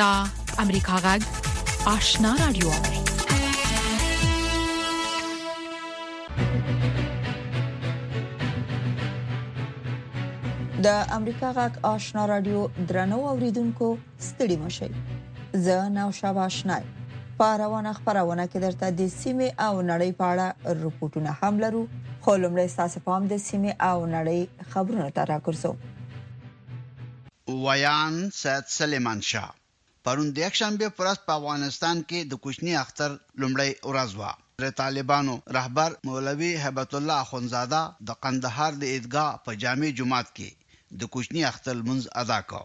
[0.00, 0.24] دا
[0.64, 1.22] امریکا غږ
[1.96, 2.70] آشنا رادیو
[10.86, 10.86] د
[11.18, 13.88] امریکا غږ آشنا رادیو درنو اوریدونکو
[14.28, 14.92] ستړي مشي
[15.66, 16.82] زه نو شاب آشنای
[17.38, 20.46] په روانه خبرونه کې درته د سیمه او نړۍ په اړه
[20.84, 21.82] رپورټونه هم لرو
[22.22, 24.42] خو لمړی تاسو پام د سیمه او نړۍ
[24.74, 25.70] خبرونو ته راکړسو
[27.66, 29.52] ویان سید سلیمان شاه
[30.08, 33.10] پرون د یکشنبه پرست په افغانستان کې د کوچنی اختر
[33.42, 34.22] لومړی ورځ و
[34.64, 40.50] د طالبانو رهبر مولوي هبت الله اخونزاده د قندهار د عیدګاه په جامع جماعت کې
[41.00, 42.62] د کوچنی اختر منځ ادا کړ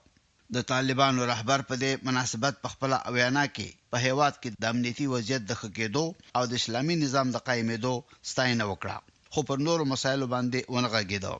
[0.56, 5.06] د طالبانو رهبر په دې مناسبت په خپل اویانا کې په هیواد کې د امنیتي
[5.14, 6.06] وضعیت د ښکېدو
[6.38, 7.96] او د اسلامي نظام د قائمېدو
[8.34, 8.98] ستاینه وکړه
[9.34, 11.36] خو پر نورو مسایلو باندې ونغږېدو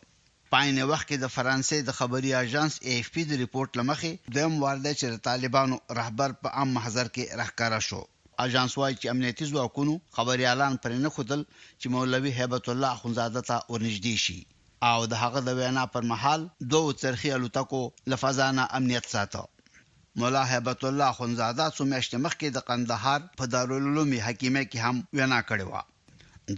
[0.54, 4.48] پاین وخت کې د فرانسې د خبري اژانس اي اف پی د ریپورت لمخې د
[4.56, 8.00] موارده چې طالبانو رهبر په عام محضر کې راهکاره شو
[8.46, 13.42] اژانس وايي چې امنیتي ځواکونو خبري اعلان پر نه خدل چې مولوي هیبت الله اخونزاده
[13.50, 14.40] ته ورنږدې شي
[14.90, 17.82] او د هغه د وینا پر مهال دوه ترخی الوتکو
[18.16, 19.46] لفظانه امنیت ساتو
[20.24, 25.40] مولا هیبت الله اخونزاده څو میاشتې مخکې د قندهار په دارالعلوم حکیمه کې هم وینا
[25.52, 25.91] کړې و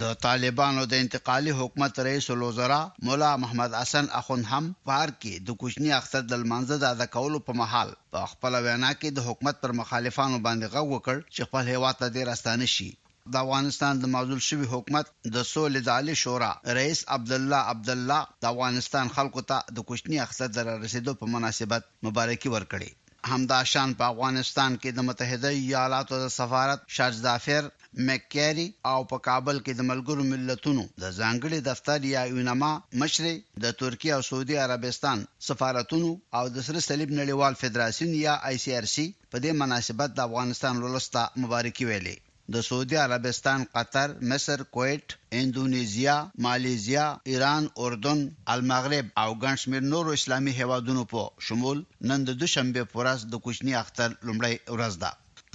[0.01, 2.77] د طالبانو د انتقالي حکومت رئیس الوزرا
[3.07, 7.39] مولا محمد حسن اخون هم بهر کې د کوچنی اختر د منځ د ادا کولو
[7.49, 11.63] په محل په خپل وینا کې د حکومت پر مخالفانو باندې غو وکړ چې خپل
[11.73, 12.89] هیواد ته د راستانه شي
[13.33, 17.89] د افغانستان د معزول شوی حکومت د سولې د عالی شورا رئیس عبد الله عبد
[17.95, 22.91] الله د افغانستان خلکو ته د کوچنی اختر د رسیدو په مناسبت مبارکي ورکړي
[23.31, 27.63] همدا شان په افغانستان کې د متحده ایالاتو د سفارت شارج ظافر
[28.09, 32.71] مکری او په کابل کې د ملګرو ملتونو د ځانګړي دفتر یا یونما
[33.03, 33.25] مشر
[33.63, 35.17] د ترکیه او سعودي عربستان
[35.49, 40.09] سفارتونو او د سره صلیب نړیوال فدراسیون یا آی سی آر سی په دې مناسبت
[40.15, 42.15] د افغانستان ولستا مبارکي ویلي
[42.53, 45.07] د سعودي عربستان قطر مصر کویت
[45.37, 48.19] اندونیزیا ماليزیا ایران اردن
[48.53, 51.77] المغرب او ګنشمیر نور اسلامي هیوادونو په شمول
[52.09, 55.11] نن د دوشنبه پورز د کوچنی اختر لومړی ورځ ده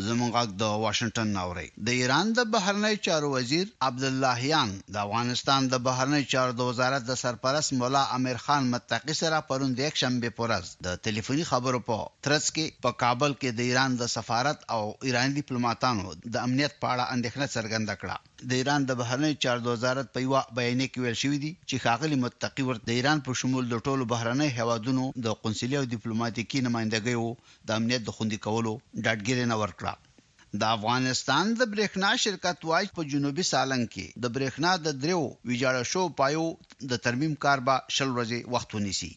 [0.06, 0.32] زمونږ
[0.62, 5.74] د واشنگټن ناوړي د ایران د بهرنی چارو وزیر عبد الله یان د افغانستان د
[5.86, 10.28] بهرنی چارو د وزارت د سرپرست مولا امیر خان متقی سره پرون د یک شنبه
[10.38, 14.82] پورز د ټلیفوني خبرو په ترڅ کې په کابل کې د ایران د سفارت او
[15.06, 18.16] ایرانی ډیپلوماټانو د امنیت په اړه اندېښنه څرګنده کړه
[18.50, 22.18] د ایران د بهرنی چارو وزارت په یو بیان کې ویل شوی دی چې خاغلی
[22.24, 27.26] متقی ورته د ایران په شمول د ټولو بهرنی هوادونو د قونسلي او ډیپلوماټیکي نمائندګیو
[27.70, 33.46] د امنیت د خوندي کولو ډاډګیرنه ورکړه د افغانستان د برېښنا شرکت وایي په جنوبي
[33.50, 36.46] سالنګ کې د برېښنا د درو ویجاړه شو پایو
[36.94, 39.12] د ترمیم کار به شل ورځې وخت ونیسي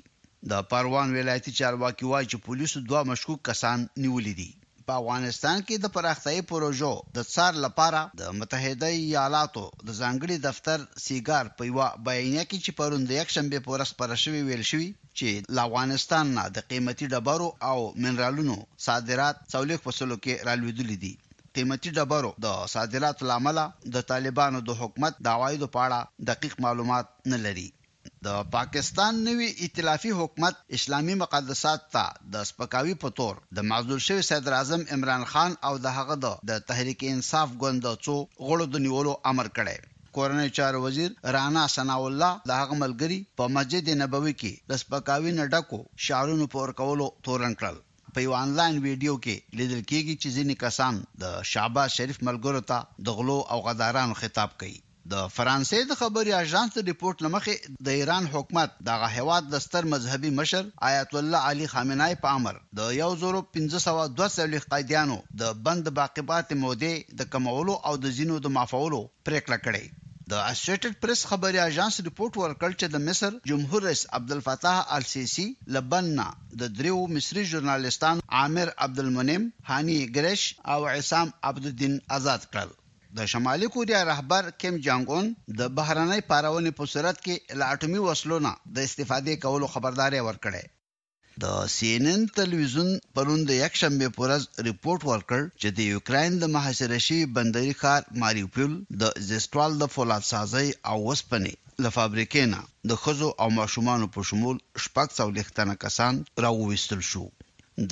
[0.53, 4.51] د پروان ولایتي چارواکي وایي چې پولیسو دوه مشکوک کسان نیولې دي
[4.91, 6.87] په افغانستان کې د پراختیايي پروژو
[7.17, 12.75] د څار لپاره د متحده ایالاتو د ځانګړي دفتر سیګار په یو بیانیه کې چې
[12.79, 17.49] پروند یک شنبه پورس پر شوی ویل شوی چې له افغانستان نه د قیمتي ډبرو
[17.69, 18.57] او منرالونو
[18.89, 21.13] صادرات څولېک فصلو کې رالوېدل دي
[21.59, 23.63] قیمتي ډبرو د صادرات لامل
[23.97, 27.69] د طالبانو د حکومت د عوایدو په اړه دقیق معلومات نه لري
[28.29, 32.01] د پاکستان نوی ائتلافي حکومت اسلامي مقدسات ته
[32.33, 36.17] د سپکاوي په تور د معذور شوی صدر اعظم عمران خان او د هغه
[36.49, 38.15] د تحریک انصاف ګوند څو
[38.49, 39.79] غړو د نیولو امر کړی
[40.17, 45.33] کورنۍ چار وزیر رانا ثنا الله د هغه ملګری په مسجد نبوي کې د سپکاوي
[45.39, 47.81] نه ډکو شعارونو پور کولو تورن کړل
[48.17, 53.07] په یو انلاین ویډیو کې لیدل کېږي چې ځینې کسان د شعبہ شریف ملګرو ته
[53.09, 54.79] د غلو او غدارانو خطاب کوي
[55.13, 60.31] د فرانسې د خبري اژانس ریپورت لمخې د ایران حکومت د غهواد د ستر مذهبي
[60.39, 67.21] مشر آیت الله علي خامنای په امر د 1522 قیدیانو د بند باقیبات مودې د
[67.33, 69.85] کمولو او د زینو د معفولو پریکړه کړې
[70.31, 75.47] د اسوسییټډ پریس خبري اژانس ریپورت ورکړ چې د مصر جمهور رئیس عبد الفتاح السیسی
[75.77, 76.27] لبننا
[76.59, 80.43] د دریو مصري ژورنالستان عامر عبد المنیم هاني ګریش
[80.73, 82.71] او عصام عبد الدین آزاد کړل
[83.17, 85.25] د شمالي کوریا رهبر کیم جانګ اون
[85.59, 90.63] د بهرنۍ پارونې په صورت کې لاټومي وسلو نه د استفادې کولو خبرداري ورکړې
[91.43, 96.53] د سی ان ان ټلویزیون پروند یک شنبه پورز ریپورت ورکړ چې د یوکرين د
[96.55, 98.73] محاصره شوی بندري ښار ماریوپول
[99.03, 104.27] د زستوال د فولاد سازي او وسپنې له فابریکې نه د خزو او ماشومان په
[104.31, 107.25] شمول شپږ څو لختنه کسان راوويستل شو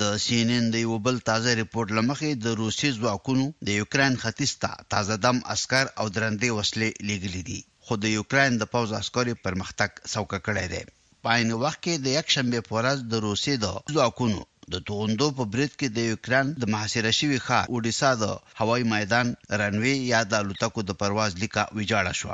[0.00, 5.14] د سینن د یو بل تازه ریپورت لمخې د روسي ځواکونو د یوکرين ختیستا تازه
[5.24, 10.30] دم عسكر او درندې وسلې لیږلې دي خو د یوکرين د پوز عسكري پرمختګ څوک
[10.46, 10.82] کړی دی
[11.24, 14.40] پاین وخت کې د یک شنبه پورز د روسي د ځواکونو
[14.72, 18.24] د توغندو په برید کې د یوکرين د محاصره شوی ښار اوډیسا د
[18.60, 19.26] هوایي میدان
[19.60, 22.28] رنوي یا د لوتکو د پرواز لیکه ویجاړه شو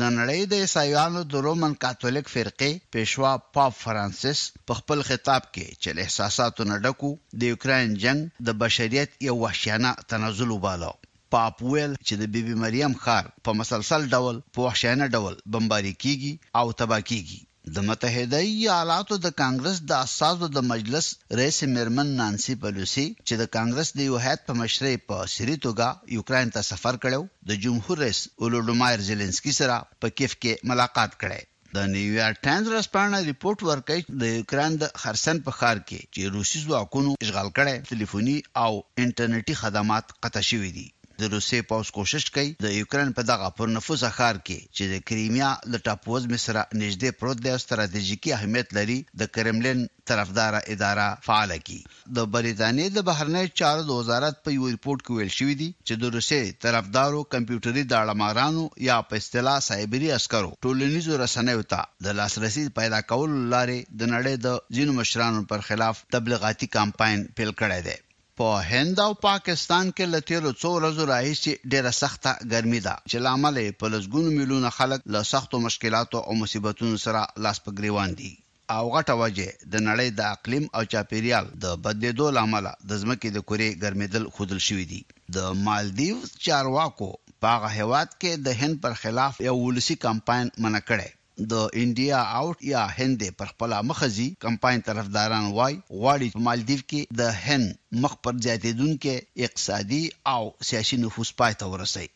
[0.00, 5.66] د نړۍ د عیسایانو د رومن کاتولیک فرقې پېشوا پاپ فرانسیس په خپل خطاب کې
[5.82, 10.92] چې له احساساتو نډکو د یوکرين جنگ د بشریت یو وحشیانه تنزل وباله
[11.34, 16.32] پاپ ویل چې د بیبي مریم خار په مسلسل ډول په وحشیانه ډول بمباری کیږي
[16.58, 17.40] او تبا کیږي
[17.76, 21.06] د متحده ایالاتو د کانګرس د اساسو د مجلس
[21.40, 26.14] رئیس میرمن نانسي پلوسی چې د کانګرس د یو هیئت په مشرۍ په سری توګه
[26.18, 27.20] یوکرين ته سفر کړو
[27.50, 33.22] د جمهور رئیس اولودومایر زيلنسکي سره په کیف کې ملاقات کړي د نیویارک ټایمز رسپانه
[33.30, 38.38] ریپورت ورکړي د یوکرين د خرسن په خار کې چې روسي ځواکونو اشغال کړي ټلیفوني
[38.64, 38.72] او
[39.04, 40.88] انټرنیټي خدمات قطع شوي دي
[41.22, 45.00] د روسي پوس کوشش کوي د یوکرين په دغه پر نفوذ خار کې چې د
[45.08, 49.80] کریمیا د ټاپوز مصر نږدې پروت د ستراتیژیکي اهمیت لري د کرملین
[50.10, 51.78] طرفدار اداره فعال کی
[52.18, 56.16] د بریتانیا د بهرنی چارو وزارت په یو ریپورت کې ویل شوې دي چې د
[56.16, 63.02] روسي طرفدارو کمپیوټري داړمارانو یا په اصطلاح سایبری عسکرو ټولنیزو رسنیو ته د لاسرسي پیدا
[63.12, 67.98] کول لارې د نړۍ د ځینو مشرانو پر خلاف تبلیغاتي کمپاین پیل کړی دی
[68.42, 73.56] په هند او پاکستان کې لټېلو څو ورځې راهیسي ډېره سخته ګرمي ده چې لامل
[73.80, 78.30] په لسګونو میلیونه خلک له سختو مشکلاتو او مصیبتونو سره لاس په ګریوان دي
[78.76, 83.38] او غټه وجه د نړۍ د اقلیم او چاپیریال د بدلیدو لامل د ځمکې د
[83.48, 85.02] کورې ګرمېدل خودل شوې دي
[85.38, 87.10] د مالدیو چارواکو
[87.42, 92.62] په هواد کې د هند پر خلاف یو ولسی کمپاین منع کړی د انډیا اوټ
[92.68, 98.16] یا هند پر خپل مخزي کمپاین طرفداران وای غواړي په مالدیو کې د هند مخ
[98.22, 99.12] پر زیاتیدونکو
[99.46, 100.00] اقتصادي
[100.32, 102.06] او سیاسي نفوذ پای ته ورسي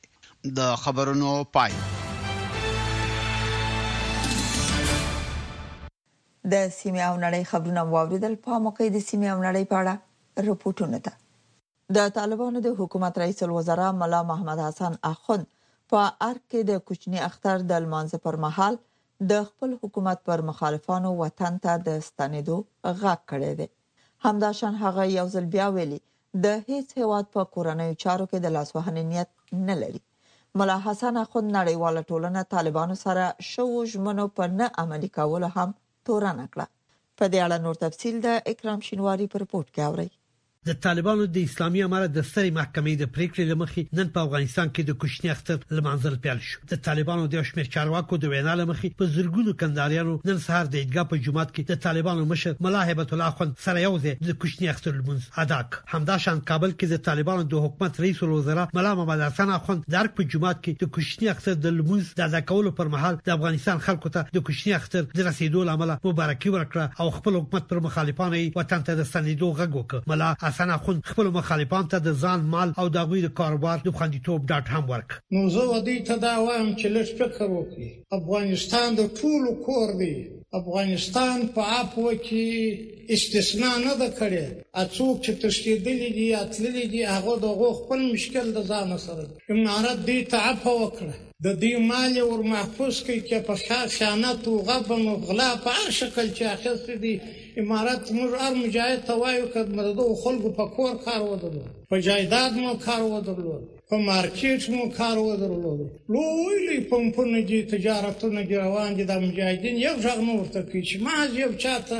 [0.58, 1.76] د خبرونو پای
[6.52, 11.04] د سیمه او نړۍ خبرونه واوریدل په موقع د سیمه او نړۍ په اړه رپورټونه
[11.08, 16.84] ده د طالبانو د حکومت رئیس الوزرا ملا محمد حسن اخوند په ارګ کې د
[16.88, 18.78] کوچني اختر د لمانځه پر مهال
[19.30, 22.56] د خپل حکومت پر مخالفانو وطن ته د ستنېدو
[23.00, 23.68] غږ کړی دی
[24.26, 26.00] همداشان هغه یو ځل بیا ویلي
[26.44, 29.30] د هیڅ هیواد په کورنیو چارو کې د لاسوهنې نیت
[29.68, 30.00] نه لري
[30.58, 35.68] ملا حسن خود نړیواله ټولنه طالبانو سره شو ژمنو په نه عملي کولو هم
[36.06, 36.66] تورن کړه
[37.18, 40.10] په دې اړه نور تفصیل د اکرام شینواری پر رپورت کې اورئ
[40.68, 44.82] د طالبانو د اسلامي امارت د سترې محکمې د پریکړې لمخې نن په افغانستان کې
[44.90, 49.08] د کوچني اختر لمانځل پیل شو د طالبانو د شمیر چارواکو د وینا لمخې په
[49.14, 53.38] زرګونو کنداریانو نن سهار د عیدګاه په جمعات کې د طالبانو مشر ملا هیبت الله
[53.40, 57.48] خان سره یو ځای د کوچني اختر لمونځ ادا کړ همداشان کابل کې د طالبانو
[57.56, 61.58] د حکومت رئیس الوزرا ملا محمد حسن خان درک په جمعات کې د کوچني اختر
[61.66, 65.26] د لمونځ د ادا کولو پر مهال د افغانستان خلکو ته د کوچني اختر د
[65.32, 70.08] رسیدو لامل مبارکي ورکړه او خپل حکومت پر مخالفانو وطن ته د ستنېدو غږ وکړ
[70.16, 73.88] ملا حسن اخوند خپل مخالفان ته د ځان مال او د غوی د کاروبار د
[73.96, 77.88] خوندیتوب ډاټ هم ورک نو زه ودی ته دا وایم چې لږ فکر وکړي
[78.18, 80.14] افغانستان د ټولو کور دی
[80.60, 82.46] افغانستان په اپو کې
[83.16, 84.44] استثنا نه ده کړې
[84.82, 90.18] اڅوک چې تشدیدلې دي اتللې دي هغه دغه خپل مشکل د ځان سره امارت دې
[90.34, 91.14] تعفو وکړه
[91.46, 93.54] د دې مال ور محفوظ کړي چې په
[93.94, 97.14] خیانت او غبن او غلا په هر شکل چې اخیستې دي
[97.62, 99.60] امارت موږ هر مجاهد ته وایو که
[99.96, 103.56] د خلکو په کور کار ودرلو په جایداد مو کار ودرلو
[103.90, 105.70] په مارکیټ مو کار ودرلو
[106.12, 110.82] لوی لوی پمپونه دي تجارتونه دي روان دي د مجاهدین یو ځغ نو ورته کوي
[110.88, 111.96] چې ما یو چاته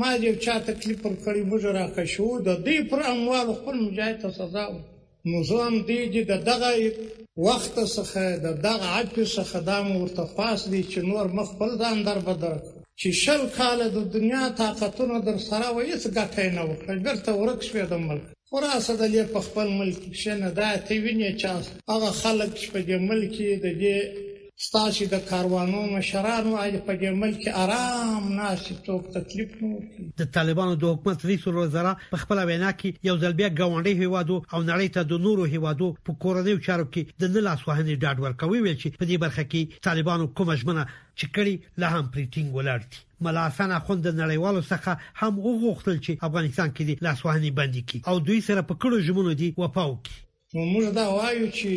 [0.00, 4.64] ما یو چاته کلیپر کړی موږ راکښو د دې پر اموال خپل مجاهد ته سزا
[4.70, 6.70] ورکړي نو زه هم دی چې د دغه
[7.48, 12.18] وخت څخه د دغه عجب څخه د ورته فاس دي چې نور مخبل ځان در
[12.28, 12.56] بدر
[13.00, 17.60] چې شل کال د دنیا طاقتونه در سره و هیڅ ګټه نه وکړه ګرته ورک
[17.68, 21.48] شوې د ملک خراسه د لیر په خپل ملک شنه دا تی ویني چې
[21.92, 23.32] هغه خلک چې په دې ملک
[23.64, 23.96] د دې
[24.68, 30.26] ستاسې د کاروانو مشرانو اج په دې ملک آرام ناشي څوک تکلیف نه ورکړي د
[30.34, 34.60] طالبانو د حکومت رئیس الوزرا په خپل وینا کې یو ځل بیا غونډې هیوادو او
[34.70, 38.60] نړۍ ته د نورو هیوادو په کورنیو چارو کې د نه لاس وهنې ډاډ ورکوي
[38.66, 40.84] ویل چې په دې برخه کې طالبانو کومه ژمنه
[41.18, 46.12] چې کړي لا هم پریټینګ ولاړ دي ملا حسن اخوند نړیوالو څخه هم غوښتل چې
[46.30, 49.94] افغانستان کې د لاس وهنې بندي کړي او دوی سره په کړو ژمنو دي وپاو
[50.54, 51.70] نو موږ دا وایو چې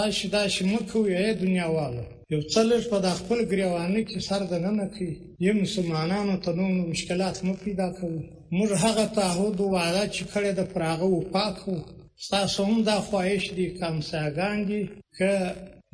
[0.00, 4.54] تاسو دا شمکو یې دنیا والو یو څلور په د خپل ګریوانه کې سر د
[4.64, 5.08] نن کې
[5.46, 8.22] یم مسلمانانو ته نو مشکلات مو پیدا کوي
[8.56, 11.76] موږ هغه تعهد او وعده چې کړی د پراغه او پاکو
[12.32, 14.82] تاسو هم دا خواهش دي کوم ساګان دي
[15.16, 15.18] ک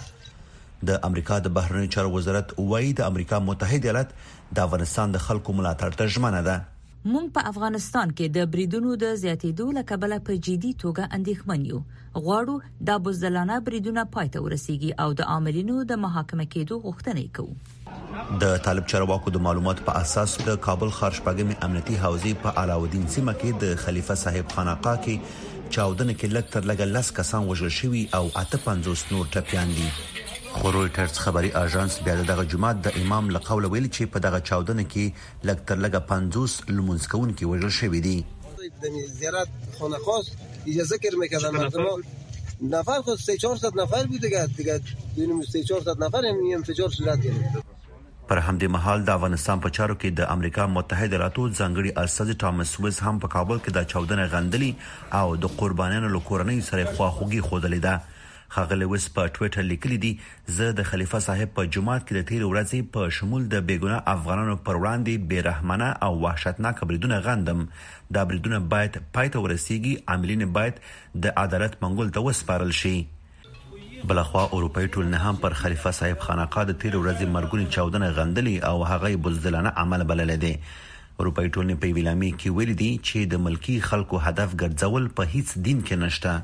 [0.91, 4.11] د امریکا د بهرنیو چارو وزارت وایي د امریکا متحد ایالات
[4.59, 6.57] د افغانستان د خلکو ملاتړ ته ژمنه ده
[7.05, 11.81] مونږ په افغانستان کې د بریدونو د زیاتېدو لکبل په جدي توګه اندېښمن یو
[12.25, 18.57] غواړو د بوزدلانه بریدونه پاتې ورسیږي او د عاملینو د محاکمه کېدو غوښتنه کوو د
[18.67, 23.37] طالب چرواکو د معلومات په اساس د کابل خارج پګم امنیتي حوزې په علاوالدین سیمه
[23.41, 28.25] کې د خلیفہ صاحب خانقاه کې چاودنه کې لکټر لګل لس کسان وژل شوي او
[28.45, 29.91] اته 50 نور ټپيان دي
[30.61, 34.85] خو رويټرز خبري اژانس بیا دغه جمعه د امام لقول ویل چې په دغه چاودنه
[34.93, 40.33] کې لکتر لګه 50 لمونسکون کې وژل شوې دي د زیارت خانه خاص
[40.95, 41.61] ذکر میکردم
[42.73, 47.23] نفر خود 3 400 نفر بود دیگه دیگه ببینیم 3 400 نفر یعنی انفجار صورت
[47.29, 52.37] گرفت پر همدې محل د افغانستان په چارو کې د امریکا متحده ایالاتو ځنګړي استاد
[52.45, 57.51] ټامس ویز هم په کابل کې د 14 غندلې او د قربانانو لکورنۍ سره خواخوږي
[57.51, 57.97] خوده لیده
[58.55, 60.11] خاغلی وس په ټوئیټر لیکلی دی
[60.59, 64.55] زه د خلیفہ صاحب په جمعات کې د تیر ورځې په شمول د بیګونه افغانانو
[64.69, 67.61] پر وړاندې بیرحمانه او وحشتناک بریدونه غندم
[68.19, 70.81] دا بریدونه باید پایته ورسیږي عاملین باید
[71.27, 72.95] د عدالت منګول ته وسپارل شي
[74.09, 78.57] بلخوا اروپای ټول نه هم پر خلیفہ صاحب خانقاه د تیر ورځې مرګونی چاودنه غندلی
[78.75, 80.55] او هغه بلزلانه عمل بلل دي
[81.23, 85.35] اروپای ټول نه په ویلامي کې ویل دي چې د ملکی خلکو هدف ګرځول په
[85.37, 86.41] هیڅ دین کې نشته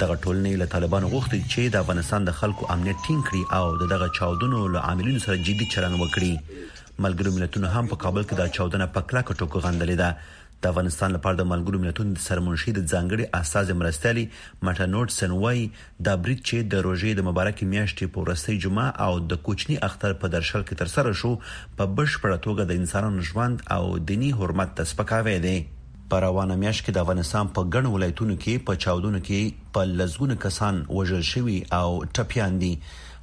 [0.00, 4.08] دغه ټولنې له طالبانو غوښتي چې د افغانستان د خلکو امنیت ټینګ کړي او دغه
[4.18, 6.32] چاودنو له عاملینو سره جدي چلند وکړي
[7.04, 11.10] ملګرو ملتونو هم په کابل کې دا چاودنه په کلکه ټکو غندلې ده د افغانستان
[11.16, 14.24] لپاره د ملګرو ملتونو سرمنشي د ځانګړي اساس مرستالي
[14.68, 15.62] مټنوټ سنوي
[16.06, 20.16] د بریټ چې د روژې د مبارک میاشتې په ورستۍ جمعه او د کوچني اختر
[20.24, 21.32] په درشل کې ترسره شو
[21.80, 23.82] په بشپړه توګه د انسانانو ژوند او
[24.12, 25.56] دینی حرمت ته سپکاوی دی
[26.12, 29.40] په روانه میاشت کې د افغانستان په ګڼو ولایتونو کې په چاودونو کې
[29.76, 31.88] په لزګونو کسان وژل شوي او
[32.18, 32.70] ټپيان دي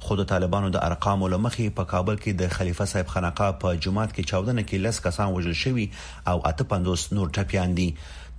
[0.06, 4.30] خود طالبانو د ارقام لمخې په کابل کې د خلیفہ صاحب خانقاه په جمعات کې
[4.34, 5.86] چاودنه کې لس کسان وژل شوي
[6.34, 7.88] او اته پندوس نور ټپيان دي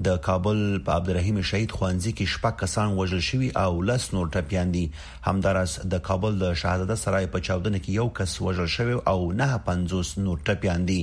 [0.09, 4.75] د کابل په عبدالرحیم شهید خوانزي کې شپږ کسان وژل شوي او لس نور ټپيان
[4.77, 4.85] دي
[5.31, 9.65] همدارس د کابل د شهادت سرای په چاودنه کې یو کس وژل شوی او نه
[9.71, 11.01] 50 نور ټپيان دي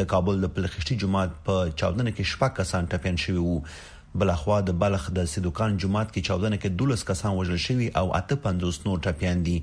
[0.00, 3.56] د کابل د پلخشتي جماعت په چاودنه کې شپږ کسان ټپین شوي وو
[4.22, 8.80] بلخوا د بلخ د سیدوکان جماعت کې چاودنه کې 12 کسان وژل شوي او 850
[8.88, 9.56] نور ټپیان دي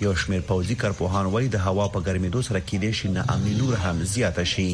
[0.00, 3.76] یو شمیر پوزي کارپوهان وایي د هوا په ګرمېدو سره کېدې شي نه امني نور
[3.84, 4.64] هم زیاته شي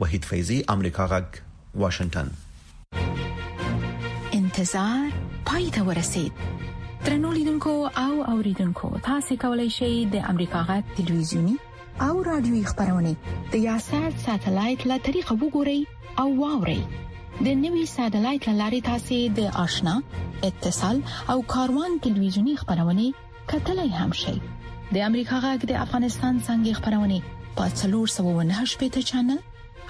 [0.00, 1.34] وحید فیضی امریکا غک
[1.82, 2.30] واشنگټن
[4.38, 5.10] انتظار
[5.50, 6.40] پای ته ورسید
[7.08, 11.58] ترنولیدونکو او اوریدونکو تاسو کولی شئ د امریکا غک ټلویزیونی
[12.08, 13.14] او رادیوي خبرونه
[13.56, 19.96] د یاشر ساتلایت له طریقو وګورئ او واورئ د نوي سټلایټ لارې تاسو د آشنا
[20.52, 21.04] اتصال
[21.34, 23.08] او کاروان ټلویزیونی خبرونه
[23.50, 24.32] کتلای هم شي
[24.94, 27.18] د امریکا غږ د افغانستان څنګه خبرونه
[27.58, 29.38] په 398 پټ چنل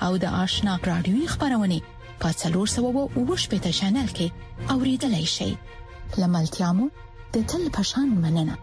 [0.06, 1.78] او د آشنا رادیوي خبرونه
[2.24, 4.26] په 398 پټ چنل کې
[4.74, 5.48] اوریدلای شي
[6.24, 6.86] لملتيامو
[7.38, 8.58] د تل پشان مننه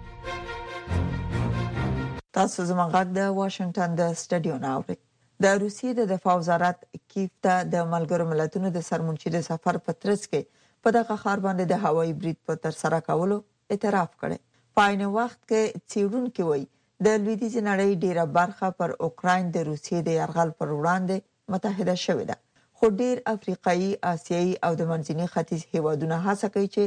[2.40, 5.00] تاسو زموږ غږ د واشنگټن د سټډیو نه اورئ
[5.46, 6.78] د روسیې د دفاع وزارت
[7.16, 10.42] کیف ته د ملګرو ملتونو د سرمنشي د سفر په ترڅ کې
[10.86, 13.38] په دغه خار باندې د هوایي برید په تر سره کولو
[13.72, 14.38] اعتراف کړی
[14.77, 16.63] په عین وخت کې چیرونکو وایي
[17.06, 21.18] د لویدیز نړۍ ډیره برخه پر اوکرين د روسیې د يرغل پر وړاندې
[21.53, 22.36] متحده شوې ده
[22.77, 26.84] خو ډیر افریقایي آسیایي او د منځني ختیځ هیوادونه هڅه کوي چې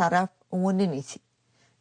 [0.00, 0.28] طرف
[0.62, 1.18] ونه نیسي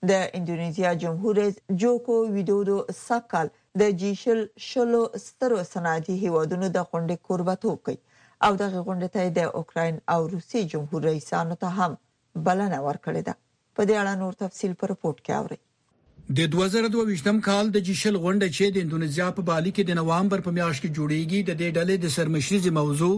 [0.09, 3.45] د انډونیزیا جمهور رئیس جوکو ویډودو سکل
[3.83, 7.99] د جیشل شلو سترو صنعتي هیوادونو د غونډې کوربتوب کوي
[8.45, 11.97] او دغه غونډه ته د اوکرين او روسي جمهور رئیسانو ته هم
[12.49, 13.35] بلنه ورکړې ده
[13.77, 15.57] په دې اړه نور تفصيل په رپورت کې اوري
[16.37, 20.53] د 2022م کال د جشل غونډه چې د انډونیزیا په بالي کې د نوامبر په
[20.57, 23.13] میاشت کې جوړیږي د دې ډلې د سرمشري موضوع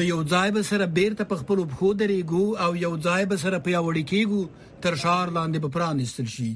[0.00, 3.60] د یو ځای به سره بیرته په خپل بخو درېګو او یو ځای به سره
[3.68, 4.42] پیاوړی کیګو
[4.86, 6.50] تر شار لاندې به پرانستل شي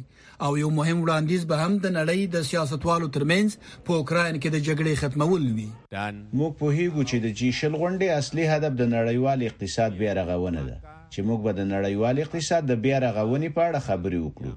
[0.48, 3.48] او یو مهم وړاندیز به هم د نړۍ د سیاستوالو ترمنځ
[3.86, 5.68] په اوکرين کې د جګړې ختمول وي
[6.38, 10.95] موږ په هیغو چې د جشل غونډه اصلي هدف د نړیوال اقتصاد بیا رغونه ده
[11.14, 14.52] چې موږ به د نړیوال اقتصاد د بیا رغونې په اړه خبرې وکړو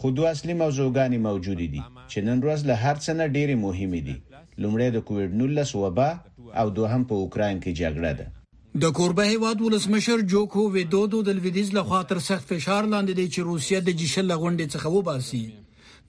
[0.00, 4.00] خو دوه اصلي موضوعګانې موجود دي چې نن ورځ له هر څه نه ډېرې مهمې
[4.08, 4.16] دي
[4.62, 6.10] لومړی د کووډ 19 وبا
[6.60, 8.26] او دوهم په اوکرين کې جګړه ده
[8.82, 13.40] د کوربه هیواد ولسمشر جوکو ویدودو د لویدیز له خاطر سخت فشار لاندې دی چې
[13.50, 15.44] روسیه د جشل غونډې څخه وباسي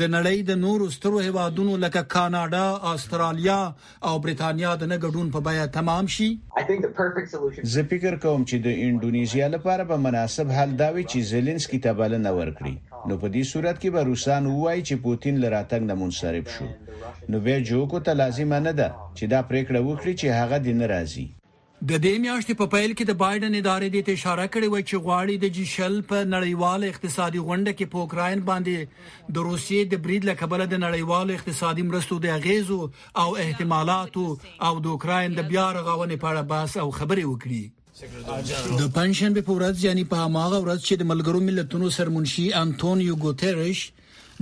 [0.00, 3.60] د نړۍ د نورو سترو هیوادونو لکه کاناډا، استرالیا
[4.08, 6.28] او برېټانیا د نه ګډون په بیا تمام شي
[7.74, 11.90] زه فکر کوم چې د انډونیزیا لپاره به مناسب حل دا وي چې زيلنسکي ته
[12.00, 12.74] بلنه ورکړي
[13.08, 16.66] نو په دې صورت کې به روسان وایي چې پوتين لراتنګ نه منصرف شو
[17.30, 21.26] نو به جوکو ته لازم نه ده چې دا پریکړه وکړي چې هغه دین راځي
[21.90, 25.34] د دې میاشتې په پیل کې د بایدن ادارې د اشاره کړې و چې غواړي
[25.40, 30.64] د جیشل په نړیوال اقتصادي غونډه کې په اوکرين باندې د روسیې د بریډ لکبل
[30.70, 32.78] د نړیوال اقتصادي مرستو د اغیزو
[33.24, 34.24] او احتمالاتو
[34.70, 39.58] او د اوکرين د بیا رغونې په اړه بحث او خبرې وکړي د پنځشنبه په
[39.60, 43.84] ورځ یعنی په هغه ورځ چې د ملګرو ملتونو سرمنشي انټونیو ګوتریش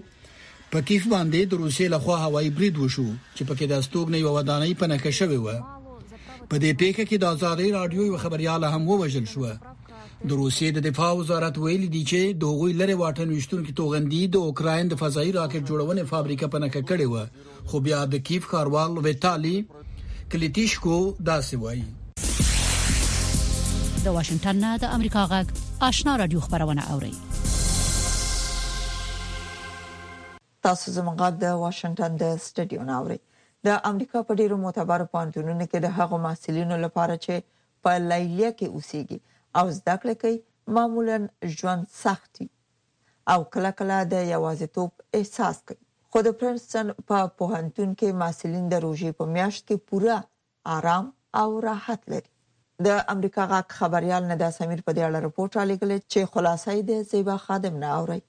[0.72, 3.06] په کیف باندې د روسیې لخوا هوایي برید وشو
[3.36, 5.48] چې پکې د استوګنې یو ودانۍ په نکه شوې و
[6.50, 9.42] په دې پیښه کې د ازادي رادیو یو خبريال هم ووژل شو
[10.28, 14.46] د روسیې د دفاع وزارت ویلي دی چې د هغوی لره واټن وشتونکو توغندي د
[14.50, 18.96] اوکرين د فضائي راکټ جوړونې فابریکه په نکه کړې و خو بیا د کیف کاروال
[19.08, 19.56] ویتالي
[20.32, 20.96] کلیټیشکو
[21.30, 21.84] داسې وایي
[24.06, 27.14] د واشنگټن نه د امریکا غږ آشنا رادیو خبرونه اوري
[30.66, 33.18] تاسو زموږه د واشنگټن د سټډیو ناوړي
[33.66, 37.34] د امریکا په ډیرو معتبر پانتونونو کې د هغو محصولینو لپاره چې
[37.86, 39.18] په لایلیه کې اوسېږي
[39.58, 40.38] او زده کړه کوي
[40.76, 41.16] معمولا
[41.60, 42.46] ژوند سختي
[43.32, 45.82] او کله کله د یوازیتوب احساس کوي
[46.14, 50.16] خو د پرنسټن په پوهنتون کې محصولین د روژې په میاشت کې پوره
[50.78, 51.04] آرام
[51.42, 52.30] او راحت لري
[52.86, 56.92] د امریکا غاک خبريال نه د سمیر په اړه راپورټ را لګل چې خلاصې د
[57.14, 58.20] زیبا خادم نه اوري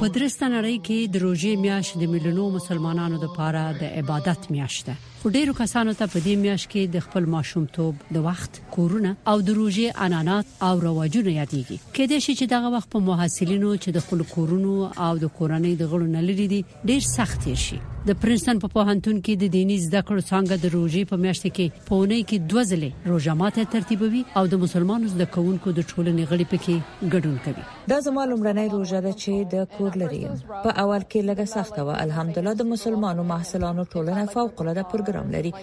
[0.00, 4.94] په درسته نړۍ کې د روژې میاشت د ملیونو مسلمانانو لپاره د عبادت میاشت ده
[5.22, 9.36] خو ډیرو کسانو ته په دې میاشت کې د خپل ماشومتوب د وخت کورونه او
[9.46, 14.20] د روژې انانات او رواجونه یادېږي کله چې دغه وخت په محصلینو چې د خپل
[14.34, 14.74] کورونو
[15.06, 16.60] او د کورنۍ د غړو نه لري دي
[16.92, 21.02] ډیر سخت شي د پرنسټن په پوهنتون کې د دینی زده کړو څنګه د روزي
[21.10, 25.74] په میاشت کې پونه کې دوه ځله روزه ماته ترتیبوي او د مسلمانانو زده کوونکو
[25.76, 30.22] د ټولنې غړي پکې ګډون کوي دا زما لمړنۍ روزه ده چې د کور لري
[30.64, 35.54] په اول کې لږه سخته و الحمدلله د مسلمانانو محصلانو ټولنه فوق العاده پروګرام لري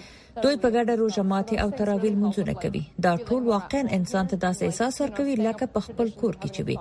[0.42, 4.62] دوی په ګډه روزه ماتي او تراویل منځونه کوي دا ټول واقعا انسان ته داسې
[4.68, 6.76] احساس ورکوي لکه په خپل کور کې چوي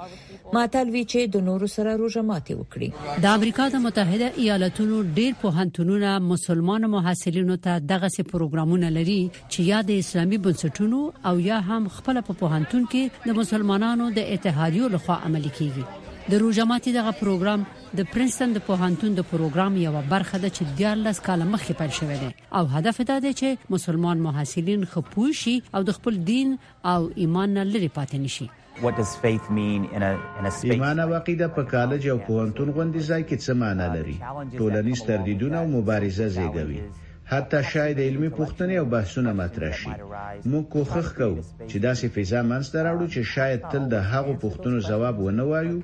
[0.58, 2.90] ماتل وی چې د نورو سره روزه ماتي وکړي
[3.26, 9.20] د امریکا د متحده ایالاتونو ډیر په هنتونونو مسلمان محصلینو ته دغه سي پروګرامونه لري
[9.36, 14.30] چې یا د اسلامي بنسټونو او یا هم خپل په هنتون کې د مسلمانانو د
[14.38, 19.78] اتحادیو لخوا عملي کیږي د روزه ماتي دغه پروګرام د پرنسټن د پوهنتون د پروګرام
[19.84, 23.32] یو برخه ده چې د 14 کال مخکې پیل شوې ده او هدف دا دی
[23.40, 26.54] چې مسلمان محصلین خپوي شي او د خپل دین
[26.94, 28.48] او ایمان نه لري پاتې نشي
[28.86, 32.18] what does faith mean in a in a space ایمان او عقیده په کالج او
[32.18, 34.18] پوهنتون غونډې ځای کې څه معنی لري
[34.64, 36.82] ټولنیز تردیدونه او مبارزه زیږوي
[37.32, 39.88] حتی شاید علمی پوښتنې او بحثونه مطرح شي
[40.52, 45.16] موږ کوښښ کوو چې داسې فضا منځته راوړو چې شاید تل د هغو پوښتنو ځواب
[45.20, 45.78] ونه وایو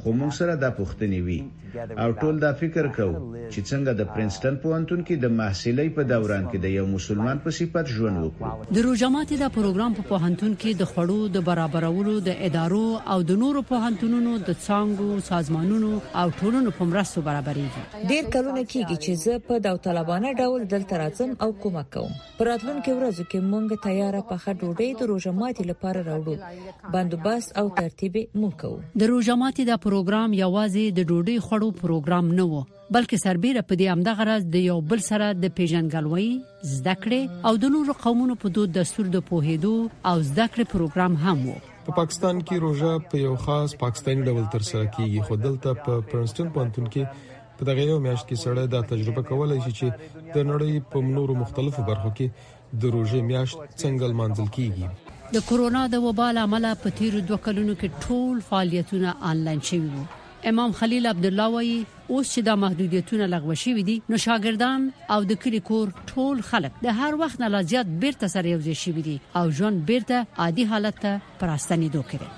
[0.00, 1.40] خو موږ سره د پوښتنې وي
[1.76, 6.44] او ټول دا فکر کو چې څنګه د پرنسټن پوهنتون کې د محصلۍ په دوران
[6.50, 10.80] کې د یو مسلمان په صفت ژوند وکړو د روجامات د پروګرام په پوهنتون کې
[10.82, 12.82] د خړو د برابرولو د ادارو
[13.14, 15.90] او د نورو پوهنتونونو د څنګه سازمانونو
[16.22, 21.34] او ټولونو په مرستو برابرېږي ډیر کلونه کیږي چې زه په داوطلبانه ډول دلته راځم
[21.46, 26.92] او کومک کوم پراتلون کې ورځو کې مونږ تیار په خډوډې د روجامات لپاره راوړو
[26.96, 32.44] بندوبست او ترتیب مو کوو د روجامات د پروګرام یوازې د ډوډۍ شخړو پروګرام نه
[32.50, 36.26] و بلکې سربیره په دې امده غرض د یو بل سره د پیژنګلوي
[36.74, 39.72] زده کړې او د نورو قومونو په دود دستور د پوهېدو
[40.10, 44.26] او زده کړې پروګرام هم و په پا پاکستان کې روزه په یو خاص پاکستاني
[44.32, 48.26] ډول تر سره کیږي خو دلته په پا پرنسټن پونتون کې په دغه یو میاشت
[48.30, 52.96] کې سړی دا تجربه کولای شي چې د نړۍ په نورو مختلفو برخو کې د
[52.98, 58.06] روزه میاشت څنګه منځل کیږي د کورونا د وبا لامل په تیر دوه کلونو کې
[58.06, 60.06] ټول فعالیتونه آنلاین شوي وو
[60.44, 65.22] امام خلیل عبد الله وایي اوس چې دا محدودیتونه لغوه شوې دي نو شاګردان او
[65.30, 69.18] د کلی کور ټول خلک د هر وخت نه لزیات بیرته سره یوځای شوي دي
[69.40, 72.32] او ژوند بیرته عادي حالت ته پراستنیدو کوي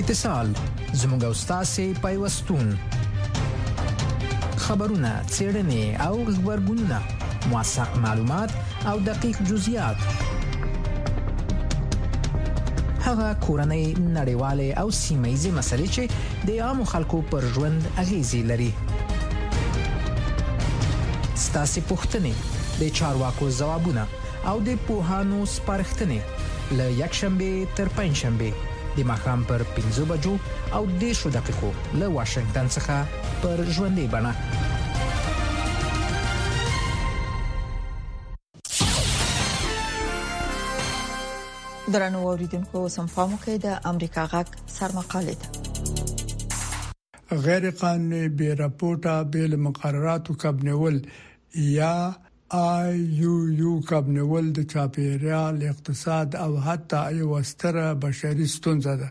[0.00, 0.52] اتصال
[0.92, 2.70] زموږ استاد سي پیوستون
[4.66, 6.96] خبرونه چیرنې او خبرګونونه
[7.50, 8.50] موثق معلومات
[8.92, 9.96] او دقیق جزئیات
[13.00, 13.86] هغه کورنۍ
[14.18, 16.02] نړیواله او سیمایي مسلې چې
[16.50, 18.72] د عامو خلکو پر ژوند اغیزې لري
[21.46, 22.34] ستاسو پوښتنې
[22.84, 24.04] د چارواکو ځوابونه
[24.50, 26.20] او د پوهانو سپارښتنې
[26.80, 27.50] ل یک شنبه
[27.80, 28.50] تر پنځ شنبه
[28.96, 30.34] د ماخام پر 15 بجو
[30.78, 31.70] او 10 دقیقو
[32.02, 32.96] له واشنگټن څخه
[33.42, 34.32] پر ژوندې بڼه
[41.96, 45.50] درنو اوریدونکو سم فهمو کې د امریکا غاک سرمقاله ده
[47.44, 50.96] غیر قانوني بې راپورټه بې مقرراتو کبنول
[51.64, 51.92] یا
[52.50, 59.08] آی یو یو کب نیول د چاپیریال اقتصاد او حتی یو ستره بشري ستونزه ده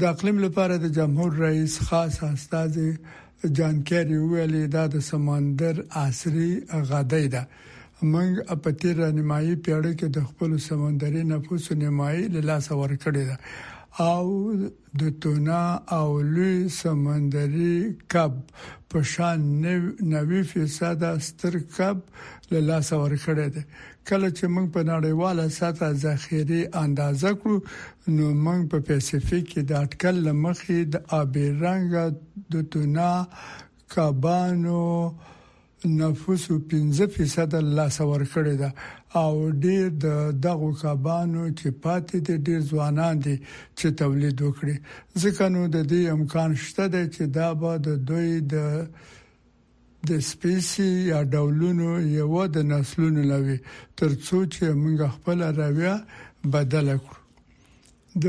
[0.00, 2.72] د اقلیم لپاره د جمهور رئیس خاص استاد
[3.60, 6.50] جان کیری ویلي دا د سمندر عصري
[6.88, 7.42] غدې ده
[8.12, 8.32] موږ
[8.66, 13.36] په تیر نیمایي پیړۍ کې د خپل سمندري نفوسو نیمایي له لاس ورکړی ده
[14.06, 14.26] او
[15.00, 15.62] د تونا
[15.98, 17.76] او لوی سمندري
[18.12, 18.32] کب
[18.90, 19.40] په شان
[20.10, 21.96] 90% ستر کب
[22.52, 23.62] له لاس ورخړې ده
[24.10, 27.58] کله چې موږ په نړیواله سطح ذخیره اندازه کړو
[28.16, 31.86] نو موږ په پیسفیک کې د اټکل لمخې د آبی رنګ
[32.54, 33.12] د تونا
[33.94, 34.84] کبانو
[35.84, 38.68] نفوس 15 فیصد لاس ور کړی دا
[39.18, 40.06] او ډیر د
[40.46, 43.36] دغه کبانو چې پاتې دي ډیر ځوانان دي
[43.78, 44.76] چې تولید وکړي
[45.22, 48.54] ځکه نو د دې امکان شته چې دا به د دوی د
[50.08, 51.88] د سپیسی یا ډولونو
[52.18, 53.56] یو د نسلونو لوي
[53.98, 55.94] ترڅو چې موږ خپل راویا
[56.52, 57.17] بدل کړو
[58.24, 58.28] د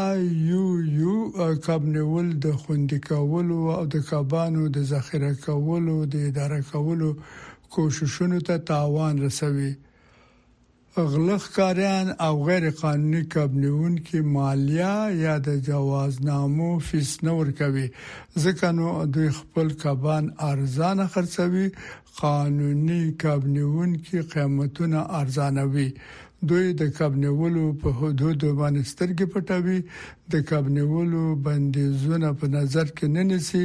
[0.00, 0.20] آی
[0.50, 0.66] یو
[1.00, 1.16] یو
[1.64, 7.08] کب نیول د خوندې کولو او د کبانو د ذخیره کولو د اداره کولو
[7.74, 9.70] کوششونو ته تاوان رسوي
[11.12, 17.86] غلخ کاریان او غیر قانوني کب نیون کې مالیه یا د جوازنامو فیس نور کوي
[18.42, 21.66] ځکه نو دوی خپل کبان ارزانه خرڅوي
[22.22, 25.90] قانوني کب نیون کې قیمتونه ارزانه وي
[26.46, 29.80] دوی د کابنیولو په حدودو باندې سترګې پټوي
[30.34, 33.64] د کابنیولو بندیزونه په نظر کې نه نیسي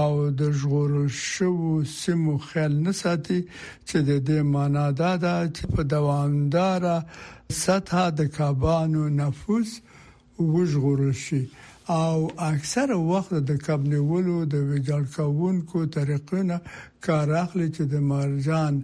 [0.00, 3.38] او د ژغورل شوو سیمو خیال نه ساتي
[3.88, 6.82] چې د دې معنا دا ده چې په دوامدار
[7.64, 9.68] سطح د کابانو نفوس
[10.52, 11.42] وژغورل شي
[12.02, 12.16] او
[12.50, 15.02] اکثر وخت د کابنیولو د ویجاړ
[15.38, 16.56] کونکو طریقونه
[17.06, 18.74] کار اخلي چې د مرجان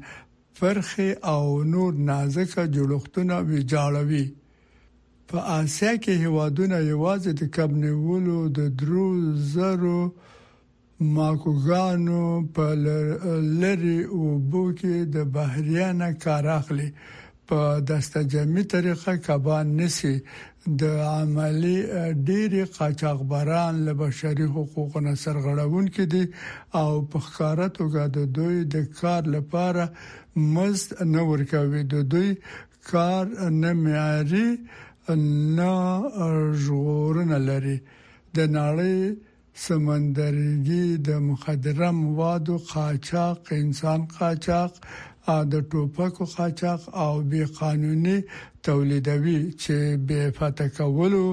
[0.54, 4.26] فرخي او نور نازکه جوړښتونه ویجاړوي
[5.28, 9.06] په آسیا کې هوادونه یوازې د کب نیولو د درو
[9.54, 10.00] زرو
[11.14, 12.66] ماکوګانو په
[13.62, 16.88] لری او بو کې د بحریانه کار اخلي
[17.48, 17.60] په
[17.90, 20.14] دستجمی طریقه کبان نسی
[20.82, 20.82] د
[21.18, 21.78] عملی
[22.28, 26.22] ډیری قاچاغبران له بشري حقوقو نه سرغړون کړي
[26.80, 29.84] او په خاراتو غاده دوی د کار لپاره
[30.36, 32.30] مزد نه ورکوي د دوی
[32.90, 33.26] کار
[33.62, 34.48] نه معیاري
[35.56, 35.74] نه
[36.64, 37.76] ژغورنه لري
[38.36, 38.98] د نړۍ
[39.64, 44.72] سمندرګي د مخدره موادو قاچاق انسان قاچاق
[45.52, 48.18] د ټوپکو قاچاق او بی قانوني
[48.66, 51.26] تولیدوي چې به فتکولو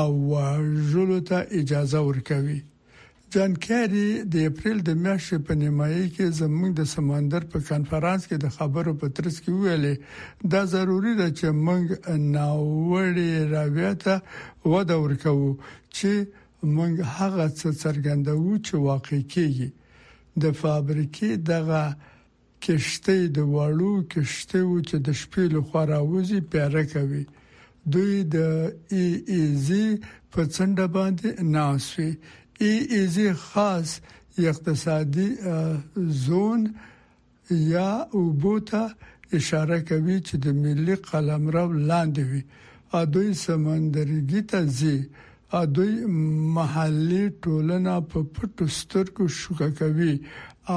[0.00, 0.10] او
[0.90, 2.60] ژوند ته اجازه ورکوي
[3.34, 8.36] جان کیری د اپریل د میاشتې په نیمایي کې زموږ د سمندر په کانفرنس کې
[8.44, 9.84] د خبرو په ترڅ کې ویل
[10.54, 11.84] دا ضروری ده چې موږ
[12.34, 14.14] ناوړې راویته
[14.72, 15.50] وده ورکوو
[15.96, 16.10] چې
[16.78, 19.68] موږ هغه څه څرګندوو چې واقع کیږي
[20.46, 21.82] د فابریکې دغه
[22.68, 27.24] کشته د وړو کشته و چې د شپې لخوا راوځي پیاره کوي
[27.94, 28.36] دوی د
[28.94, 29.86] ای ای زی
[30.32, 32.10] په څنډه باندې ناسوي
[32.60, 33.90] ای ایزی خاص
[34.38, 35.28] اقتصادي
[35.96, 36.74] زون
[37.72, 37.90] یا
[38.22, 38.84] وبوتا
[39.36, 42.42] اشاره کوي چې د ملي قلمرو لاندې وي
[42.98, 44.96] ا دوی سمندرګي ته ځي
[45.60, 45.94] ا دوی
[46.56, 50.14] محلي ټولنه په پټو سترګو شوکه کوي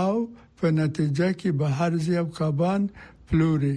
[0.04, 0.16] او
[0.58, 2.82] په نتیجه کې بهر زیاب کبان
[3.28, 3.76] فلوري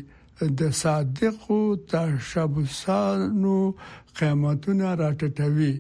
[0.59, 1.59] د صادقو
[1.97, 3.59] تشبثانو
[4.19, 5.75] قیمتونه راټټوي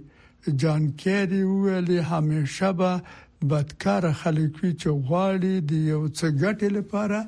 [0.50, 3.02] جان کیری ویلي همیشه به
[3.50, 7.20] بدکار خلک وی چې غواړي د یو څه ګټې لپاره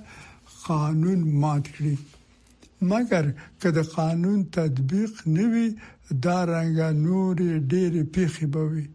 [0.66, 1.96] قانون مات کړي
[2.90, 3.26] مګر
[3.60, 5.68] که د قانون تطبیق نوي
[6.24, 7.36] دا رنګ نور
[7.70, 8.86] ډېر پیخي بوي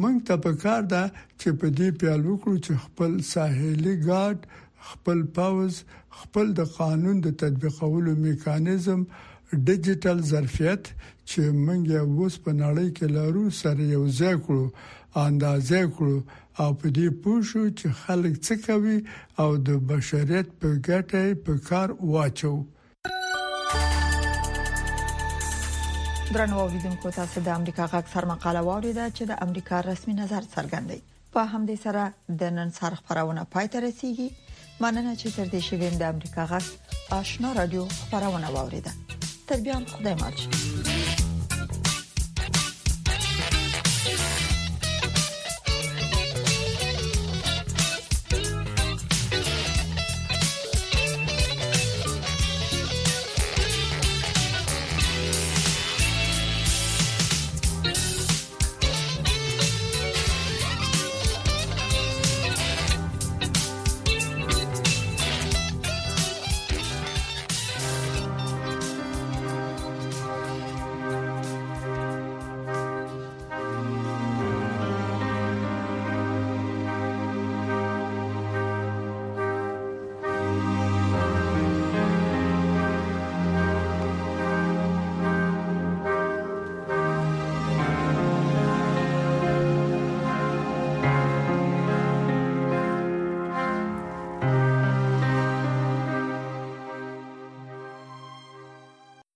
[0.00, 1.02] موږ ته پکار ده
[1.40, 4.40] چې په دې پیالو کړو چې خپل ساحلي ګارد
[4.92, 5.74] خپل پاوز
[6.22, 9.00] خپل د قانون د تطبیقولو میکانیزم
[9.54, 10.88] ډیجیټل ظرفیت
[11.28, 14.70] چې موږ اوس په نړۍ کې لارو سره یو ځای کړو
[15.16, 16.22] اندازې کړو
[16.58, 19.04] او په دې پوښو چې خلک څه کوي
[19.38, 22.52] او د بشریت په ګټه په کار واچو
[26.34, 31.00] درنو اوریدونکو تاسو د امریکا غږ سر مقاله واوریده چې د امریکا رسمي نظر څرګندوي
[31.36, 34.28] په همدې سره د نن سر خبرونه پاتې رسیدي
[34.80, 39.11] مننه چې تر دې شوین د امریکا غږ آشنا رادیو خبرونه واوریده
[39.46, 40.91] تر بیا هم خدای مل شي